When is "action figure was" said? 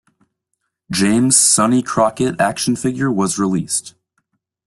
2.41-3.37